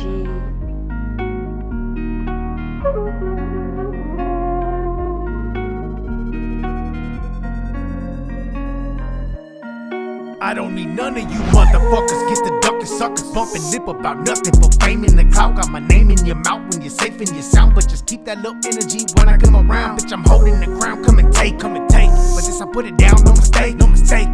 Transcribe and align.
I 0.00 0.04
don't 10.54 10.74
need 10.74 10.86
none 10.86 11.18
of 11.18 11.22
you 11.22 11.38
motherfuckers. 11.52 12.28
Get 12.28 12.38
the 12.44 12.58
duckin' 12.62 12.86
suckers, 12.86 13.30
bumpin' 13.32 13.62
lip 13.70 13.88
about 13.88 14.20
nothing 14.26 14.54
but 14.58 14.82
fame 14.82 15.04
in 15.04 15.16
the 15.16 15.24
cloud. 15.26 15.56
Got 15.56 15.68
my 15.68 15.80
name 15.80 16.10
in 16.10 16.24
your 16.24 16.36
mouth 16.36 16.72
when 16.72 16.80
you're 16.80 16.90
safe 16.90 17.20
in 17.20 17.34
your 17.34 17.42
sound, 17.42 17.74
but 17.74 17.86
just 17.86 18.06
keep 18.06 18.24
that 18.24 18.38
little 18.38 18.56
energy 18.64 19.04
when 19.18 19.28
I 19.28 19.36
come 19.36 19.54
around. 19.54 19.98
Bitch, 19.98 20.12
I'm 20.12 20.24
holding 20.24 20.58
the 20.60 20.78
crown. 20.80 21.04
Come 21.04 21.18
and 21.18 21.30
take, 21.34 21.58
come 21.58 21.76
and 21.76 21.88
take. 21.90 22.08
But 22.08 22.36
this 22.46 22.62
I 22.62 22.66
put 22.66 22.86
it 22.86 22.96
down, 22.96 23.22
no 23.24 23.32
mistake, 23.32 23.76
no 23.76 23.86
mistake. 23.86 24.28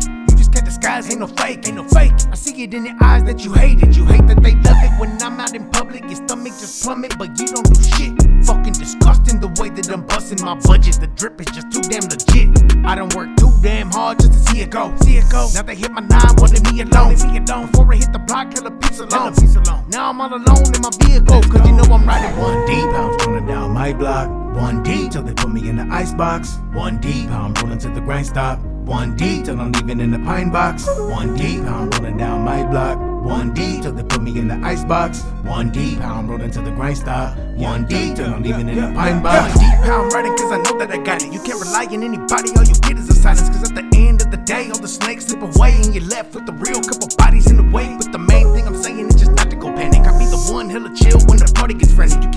You 1.07 1.19
just 1.19 1.37
can't 1.37 1.63
disguise, 1.63 1.67
ain't 1.67 1.67
no 1.67 1.67
fake, 1.67 1.69
ain't 1.69 1.77
no 1.77 1.85
fake. 1.89 2.13
I 2.31 2.35
see 2.35 2.63
it 2.63 2.75
in 2.75 2.87
your 2.87 2.97
eyes 3.03 3.25
that 3.25 3.45
you 3.45 3.53
hate 3.53 3.83
it. 3.83 3.97
You 3.97 4.05
hate 4.05 4.27
that 4.27 4.43
they 4.43 4.55
love 4.55 4.83
it 4.83 5.01
when 5.01 5.11
I'm 5.23 5.41
out 5.41 5.55
in 5.55 5.69
public. 5.71 6.03
Your 6.05 6.17
stomach 6.17 6.53
just 6.59 6.83
plummet, 6.83 7.17
but 7.19 7.39
you 7.39 7.47
don't 7.47 7.67
do 7.67 7.83
shit. 7.83 8.13
Fucking 8.47 8.75
disgusting 8.75 9.41
the 9.41 9.49
way 9.61 9.71
that 9.71 9.91
I'm 9.91 10.05
busting 10.07 10.45
my 10.45 10.55
budget. 10.55 11.01
The 11.01 11.07
drip 11.09 11.41
is 11.41 11.47
just 11.47 11.71
too 11.71 11.83
damn 11.83 12.03
legit. 12.09 12.85
I 12.85 12.95
don't 12.95 13.15
work 13.15 13.37
too 13.37 13.53
damn 13.63 13.91
hard 13.91 14.21
just 14.21 14.33
to 14.33 14.39
see 14.51 14.61
it 14.61 14.71
go. 14.71 14.95
See 15.03 15.17
it 15.17 15.31
go. 15.31 15.49
Now 15.55 15.63
they 15.63 15.75
hit 15.75 15.93
my 15.93 16.01
nine, 16.01 16.35
wanted 16.39 16.63
me 16.73 16.81
alone. 16.83 17.11
Leave 17.11 17.25
me 17.27 17.39
alone. 17.39 17.71
Before 17.71 17.93
I 17.93 17.97
hit 17.97 18.13
the 18.13 18.19
block, 18.21 18.53
hella 18.53 18.71
piece 18.71 19.01
alone. 19.01 19.35
Piece 19.35 19.57
alone. 19.57 19.85
Now 19.89 20.11
I'm 20.11 20.21
all 20.21 20.31
alone 20.31 20.75
in 20.75 20.81
my 20.83 20.91
vehicle, 21.01 21.43
cause 21.43 21.67
you 21.67 21.75
know 21.75 21.87
I'm 21.91 22.07
riding 22.07 22.37
one 22.39 22.67
deep. 22.67 22.87
Pounds 22.91 23.27
running 23.27 23.47
down 23.47 23.71
my 23.73 23.93
block. 23.93 24.29
One 24.57 24.83
deep 24.83 25.13
till 25.13 25.23
they 25.23 25.35
put 25.35 25.53
me 25.53 25.69
in 25.69 25.77
the 25.77 25.87
ice 25.91 26.15
box. 26.15 26.59
One 26.73 26.99
deep, 27.01 27.31
I'm 27.31 27.53
rolling 27.55 27.79
to 27.79 27.89
the 27.91 28.01
grind 28.01 28.27
stop. 28.27 28.59
One 28.87 29.17
deep 29.17 29.47
till 29.47 29.61
I'm 29.61 29.73
leaving 29.73 29.99
in 29.99 30.13
the 30.13 30.21
pine 30.21 30.51
box. 30.51 30.87
One 30.87 31.35
deep, 31.35 31.65
how 31.65 31.81
I'm 31.81 31.91
rolling 31.91 32.19
down 32.19 32.43
my 32.43 32.63
block. 32.63 33.01
One 33.25 33.53
deep 33.53 33.83
till 33.83 33.91
they 33.91 34.05
put 34.05 34.23
me 34.23 34.39
in 34.39 34.47
the 34.47 34.55
ice 34.65 34.85
box. 34.85 35.25
One 35.43 35.73
deep, 35.73 35.99
how 35.99 36.15
I'm 36.15 36.31
rolling 36.31 36.53
to 36.53 36.61
the 36.61 36.71
grind 36.71 36.99
stop. 36.99 37.37
One 37.57 37.85
deep 37.87 38.15
till 38.15 38.33
I'm 38.33 38.45
leaving 38.45 38.69
in 38.69 38.77
the 38.77 38.93
pine 38.95 39.25
box. 39.25 39.57
One 39.57 39.65
deep, 39.65 39.79
how 39.85 40.05
I'm 40.05 40.11
riding, 40.11 40.37
cause 40.37 40.53
I 40.53 40.59
know 40.59 40.79
that 40.79 40.93
I 40.93 40.99
got 40.99 41.21
it. 41.21 41.33
You 41.33 41.41
can't 41.43 41.61
rely 41.61 41.87
on 41.87 42.05
anybody, 42.05 42.51
all 42.57 42.63
you 42.63 42.77
get 42.77 42.97
is 42.97 43.09
a 43.09 43.15
silence. 43.15 43.49
Cause 43.49 43.73
at 43.73 43.75
the 43.75 43.89
end 43.99 44.23
of 44.23 44.31
the 44.31 44.37
day, 44.37 44.71
all 44.71 44.79
the 44.79 44.87
snakes 44.87 45.27
slip 45.27 45.43
away, 45.43 45.75
and 45.83 45.93
you're 45.93 46.05
left 46.05 46.37
with 46.37 46.47
the 46.47 46.53
real 46.53 46.81
couple 46.81 47.09
bodies 47.19 47.51
in 47.51 47.57
the 47.57 47.69
way. 47.75 47.93
But 47.99 48.13
the 48.13 48.19
main 48.19 48.55
thing 48.55 48.69
I'm 48.69 48.81
saying 48.81 49.09
is 49.09 49.17
just 49.17 49.33
not 49.33 49.51
to 49.51 49.57
go 49.57 49.73
panic. 49.73 50.07
I 50.07 50.17
be 50.17 50.27
the 50.27 50.39
one 50.53 50.71
hella 50.71 50.95
chill 50.95 51.19
when 51.27 51.39
the 51.39 51.51
party 51.57 51.75
gets 51.75 51.87
deny 51.93 52.36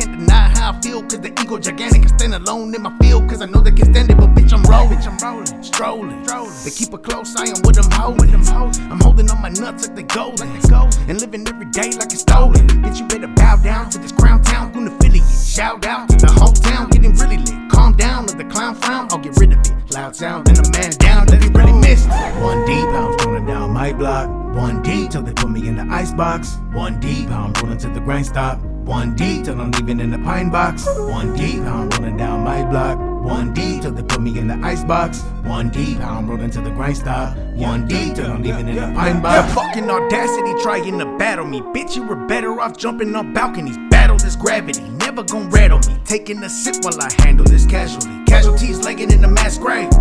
how 0.69 0.77
I 0.77 0.81
feel, 0.81 1.01
cause 1.01 1.19
the 1.19 1.29
ego 1.41 1.57
gigantic. 1.57 2.03
I 2.03 2.07
stand 2.17 2.33
alone 2.33 2.73
in 2.75 2.81
my 2.81 2.95
field, 2.99 3.29
cause 3.29 3.41
I 3.41 3.45
know 3.45 3.61
they 3.61 3.71
can 3.71 3.91
stand 3.93 4.11
it. 4.11 4.17
But 4.17 4.33
bitch, 4.35 4.53
I'm 4.53 4.63
rolling, 4.63 4.97
bitch, 4.97 5.07
I'm 5.07 5.17
rolling, 5.17 5.63
strolling. 5.63 6.23
They 6.63 6.71
keep 6.71 6.93
it 6.93 7.03
close, 7.03 7.35
eye 7.35 7.49
on 7.49 7.61
what 7.61 7.77
I 7.77 8.05
am 8.05 8.17
with 8.17 8.31
them 8.31 8.45
holding. 8.45 8.91
I'm 8.91 8.99
holding 8.99 9.29
on 9.29 9.41
my 9.41 9.49
nuts 9.49 9.87
like 9.87 9.95
they 9.95 10.03
golden. 10.03 10.47
And 10.49 10.61
they 10.61 10.69
go 10.69 10.89
and 11.07 11.21
living 11.21 11.47
every 11.47 11.65
day 11.71 11.91
like 11.97 12.11
it's 12.13 12.21
stolen. 12.21 12.67
Bitch, 12.83 12.99
you 12.99 13.07
better 13.07 13.27
bow 13.27 13.55
down 13.57 13.89
to 13.91 13.97
this 13.97 14.11
crown 14.11 14.41
town. 14.43 14.71
Goon 14.71 14.87
affiliate. 14.87 15.27
Shout 15.27 15.85
out 15.85 16.09
to 16.09 16.17
the 16.17 16.31
whole 16.31 16.53
town, 16.53 16.89
getting 16.89 17.13
really 17.13 17.37
lit. 17.37 17.71
Calm 17.71 17.93
down, 17.95 18.27
let 18.27 18.37
the 18.37 18.45
clown 18.45 18.75
frown. 18.75 19.07
I'll 19.11 19.19
get 19.19 19.37
rid 19.37 19.53
of 19.53 19.59
it. 19.59 19.73
Loud 19.91 20.15
sound, 20.15 20.47
then 20.47 20.57
a 20.63 20.69
man 20.77 20.91
down, 20.99 21.25
that 21.27 21.41
he 21.43 21.49
really 21.49 21.73
missed. 21.73 22.07
One 22.41 22.65
deep, 22.65 22.85
I'm 22.85 23.17
rolling 23.25 23.45
down 23.45 23.71
my 23.71 23.91
block. 23.93 24.29
One 24.55 24.83
deep 24.83 25.11
till 25.11 25.23
they 25.23 25.33
put 25.33 25.49
me 25.49 25.67
in 25.67 25.75
the 25.75 25.87
ice 25.89 26.13
box. 26.13 26.57
One 26.73 26.99
deep, 26.99 27.29
how 27.29 27.45
I'm 27.45 27.53
rolling 27.53 27.79
to 27.79 27.89
the 27.89 27.99
grind 27.99 28.27
stop. 28.27 28.59
One 28.89 29.13
deep 29.13 29.45
till 29.45 29.61
I'm 29.61 29.69
leaving 29.69 29.99
in 29.99 30.09
the 30.09 30.17
pine 30.17 30.49
box. 30.49 30.87
One 30.87 31.35
deep, 31.35 31.61
how 31.61 31.83
I'm 31.83 31.89
rolling 31.89 32.17
down 32.17 32.43
my 32.43 32.65
block. 32.65 32.97
One 32.97 33.53
deep 33.53 33.83
till 33.83 33.91
they 33.91 34.01
put 34.01 34.19
me 34.19 34.35
in 34.39 34.47
the 34.47 34.55
ice 34.65 34.83
box. 34.83 35.21
One 35.43 35.69
deep, 35.69 35.99
how 35.99 36.17
I'm 36.17 36.27
rolling 36.27 36.49
to 36.49 36.61
the 36.61 36.71
grind 36.71 36.97
stop. 36.97 37.37
One 37.53 37.87
deep 37.87 38.15
till 38.15 38.25
I'm 38.25 38.41
leaving 38.41 38.67
in 38.67 38.73
the 38.77 38.91
pine 38.95 39.21
box. 39.21 39.45
Your 39.45 39.63
fucking 39.63 39.87
audacity 39.91 40.59
trying 40.63 40.97
to 40.97 41.05
battle 41.19 41.45
me. 41.45 41.61
Bitch, 41.61 41.95
you 41.95 42.01
were 42.01 42.15
better 42.15 42.59
off 42.59 42.77
jumping 42.77 43.15
on 43.15 43.31
balconies. 43.31 43.77
Battle 43.91 44.17
this 44.17 44.35
gravity, 44.35 44.81
never 44.81 45.21
gon' 45.21 45.51
rattle 45.51 45.77
me. 45.87 46.01
Taking 46.03 46.41
a 46.41 46.49
sip 46.49 46.77
while 46.81 46.99
I 46.99 47.13
handle 47.21 47.45
this 47.45 47.67
casually. 47.67 48.25
Casualties 48.25 48.83
laying 48.83 49.11
in 49.11 49.21
the 49.21 49.27
mass 49.27 49.59
grave. 49.59 49.91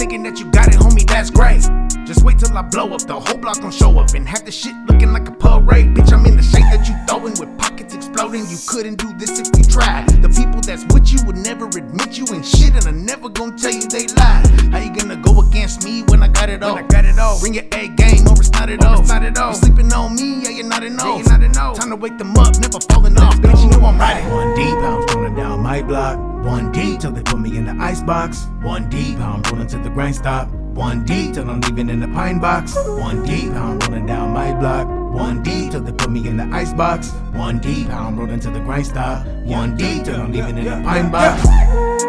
Thinking 0.00 0.24
that 0.24 0.40
you 0.40 0.50
got 0.50 0.66
it, 0.66 0.74
homie, 0.74 1.06
that's 1.06 1.30
great. 1.30 1.62
Just 2.04 2.24
wait 2.24 2.40
till 2.40 2.58
I 2.58 2.62
blow 2.62 2.92
up, 2.92 3.02
the 3.02 3.20
whole 3.20 3.38
block 3.38 3.60
gon' 3.60 3.70
show 3.70 3.96
up. 4.00 4.14
And 4.14 4.28
have 4.28 4.44
the 4.44 4.50
shit 4.50 4.74
looking 4.88 5.12
like 5.12 5.28
a 5.28 5.32
parade. 5.32 5.94
Bitch, 5.94 6.12
I'm 6.12 6.26
in 6.26 6.36
the 6.36 6.42
shape 6.42 6.66
that 6.72 6.88
you 6.88 6.96
throwing 7.06 7.38
with 7.38 7.56
pockets 7.56 7.91
exploding. 8.12 8.46
You 8.48 8.58
couldn't 8.66 8.96
do 8.96 9.12
this 9.18 9.38
if 9.38 9.48
you 9.56 9.64
tried. 9.64 10.08
The 10.22 10.28
people 10.28 10.60
that's 10.60 10.84
with 10.92 11.12
you 11.12 11.24
would 11.26 11.36
never 11.36 11.66
admit 11.66 12.18
you 12.18 12.26
and 12.32 12.44
shit, 12.44 12.74
and 12.74 12.84
I'm 12.86 13.04
never 13.04 13.28
gon' 13.28 13.56
tell 13.56 13.72
you 13.72 13.86
they 13.88 14.06
lied. 14.14 14.46
How 14.72 14.78
you 14.78 14.94
gonna 14.94 15.16
go 15.16 15.40
against 15.40 15.84
me 15.84 16.02
when 16.04 16.22
I 16.22 16.28
got 16.28 16.48
it 16.48 16.62
all? 16.62 16.74
When 16.74 16.84
I 16.84 16.88
got 16.88 17.04
it 17.04 17.18
all. 17.18 17.40
Bring 17.40 17.54
your 17.54 17.64
A 17.72 17.88
game, 17.88 18.26
or 18.28 18.38
it's 18.38 18.50
not 18.50 18.70
at 18.70 18.84
all. 18.84 19.00
It's 19.00 19.08
not 19.08 19.24
at 19.24 19.38
all. 19.38 19.50
You 19.50 19.56
sleeping 19.56 19.92
on 19.92 20.14
me, 20.14 20.42
yeah, 20.42 20.50
you're 20.50 20.66
not 20.66 20.82
an 20.82 20.96
Yeah, 20.98 21.16
you're 21.16 21.48
not 21.48 21.56
off. 21.56 21.78
Time 21.78 21.90
to 21.90 21.96
wake 21.96 22.18
them 22.18 22.36
up, 22.36 22.58
never 22.58 22.80
falling 22.80 23.18
off. 23.18 23.36
Bitch, 23.36 23.62
you 23.62 23.70
know 23.70 23.86
I'm 23.86 23.98
riding. 23.98 24.28
One 24.30 24.54
deep, 24.54 24.74
I'm 24.74 25.06
rolling 25.14 25.34
down 25.34 25.60
my 25.60 25.82
block. 25.82 26.18
One 26.44 26.72
deep 26.72 27.00
till 27.00 27.12
they 27.12 27.22
put 27.22 27.40
me 27.40 27.56
in 27.56 27.64
the 27.66 27.76
ice 27.82 28.02
box. 28.02 28.46
One 28.62 28.88
deep, 28.88 29.18
I'm 29.18 29.42
rolling 29.42 29.68
to 29.68 29.78
the 29.78 29.90
grind 29.90 30.16
stop. 30.16 30.48
One 30.48 31.04
deep 31.04 31.34
till 31.34 31.48
I'm 31.48 31.60
leaving 31.60 31.88
in 31.88 32.00
the 32.00 32.08
pine 32.08 32.40
box. 32.40 32.74
One 32.74 33.24
deep, 33.24 33.52
I'm 33.52 33.78
rolling 33.80 34.06
down 34.06 34.30
my 34.32 34.52
block. 34.54 35.01
One 35.12 35.42
deep 35.42 35.72
till 35.72 35.82
they 35.82 35.92
put 35.92 36.10
me 36.10 36.26
in 36.26 36.38
the 36.38 36.44
ice 36.44 36.72
box. 36.72 37.10
One 37.32 37.58
deep, 37.58 37.88
how 37.88 38.06
I'm 38.06 38.18
rolling 38.18 38.40
to 38.40 38.50
the 38.50 38.60
grind 38.60 38.86
stop. 38.86 39.26
One 39.44 39.76
deep 39.76 40.04
till 40.04 40.18
I'm 40.18 40.32
leaving 40.32 40.56
in 40.56 40.64
the 40.64 40.82
pine 40.82 41.10
box. 41.10 42.01